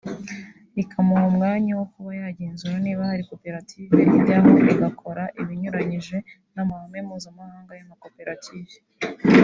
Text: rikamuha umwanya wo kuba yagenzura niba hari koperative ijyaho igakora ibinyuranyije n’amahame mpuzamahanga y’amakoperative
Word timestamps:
rikamuha 0.75 1.23
umwanya 1.31 1.71
wo 1.79 1.85
kuba 1.93 2.11
yagenzura 2.21 2.75
niba 2.85 3.09
hari 3.11 3.23
koperative 3.29 3.91
ijyaho 4.17 4.49
igakora 4.71 5.23
ibinyuranyije 5.41 6.17
n’amahame 6.55 6.99
mpuzamahanga 7.07 7.71
y’amakoperative 7.75 8.75